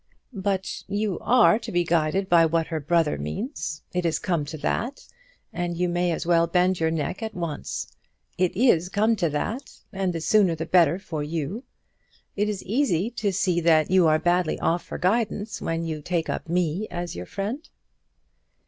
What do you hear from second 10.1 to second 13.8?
the sooner the better for you. It is easy to see